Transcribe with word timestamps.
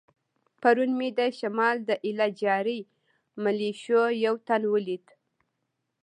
پرون 0.61 0.91
مې 0.99 1.09
د 1.19 1.21
شمال 1.39 1.75
د 1.89 1.91
ایله 2.05 2.27
جاري 2.41 2.79
ملیشو 3.43 4.03
یو 4.25 4.35
تن 4.47 4.61
ولید. 4.73 5.05